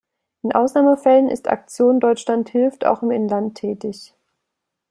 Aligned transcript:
In 0.41 0.51
Ausnahmefällen 0.55 1.29
ist 1.29 1.47
Aktion 1.47 1.99
Deutschland 1.99 2.49
Hilft 2.49 2.87
auch 2.87 3.03
im 3.03 3.11
Inland 3.11 3.53
tätig. 3.53 4.15